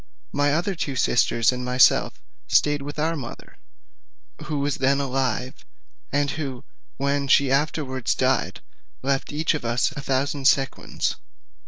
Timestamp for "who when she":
6.31-7.51